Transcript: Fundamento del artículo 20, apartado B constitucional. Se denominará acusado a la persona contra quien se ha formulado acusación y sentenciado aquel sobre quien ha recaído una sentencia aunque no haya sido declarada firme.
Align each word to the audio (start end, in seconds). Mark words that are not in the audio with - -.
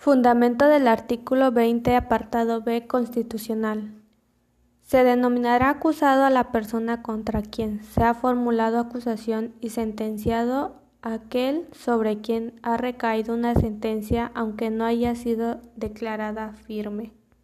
Fundamento 0.00 0.68
del 0.68 0.86
artículo 0.86 1.50
20, 1.50 1.96
apartado 1.96 2.62
B 2.62 2.86
constitucional. 2.86 4.00
Se 4.84 5.02
denominará 5.02 5.70
acusado 5.70 6.24
a 6.24 6.30
la 6.30 6.52
persona 6.52 7.02
contra 7.02 7.42
quien 7.42 7.82
se 7.82 8.04
ha 8.04 8.14
formulado 8.14 8.78
acusación 8.78 9.54
y 9.60 9.70
sentenciado 9.70 10.76
aquel 11.02 11.66
sobre 11.72 12.20
quien 12.20 12.60
ha 12.62 12.76
recaído 12.76 13.34
una 13.34 13.56
sentencia 13.56 14.30
aunque 14.36 14.70
no 14.70 14.84
haya 14.84 15.16
sido 15.16 15.60
declarada 15.74 16.52
firme. 16.52 17.12